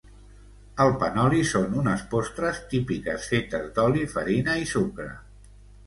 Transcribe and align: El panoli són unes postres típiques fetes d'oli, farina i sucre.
El 0.85 0.93
panoli 1.03 1.41
són 1.51 1.77
unes 1.83 2.07
postres 2.15 2.63
típiques 2.73 3.31
fetes 3.35 3.71
d'oli, 3.79 4.11
farina 4.19 4.61
i 4.65 4.69
sucre. 4.77 5.11